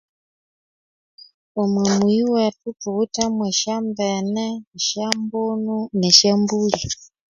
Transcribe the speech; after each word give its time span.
Omwa 1.61 1.81
mumuyi 1.89 2.21
wethu 2.33 2.69
thuwithemu 2.81 3.41
esyambene 3.51 4.45
esyambunu 4.77 5.75
nesyambuli 5.99 6.81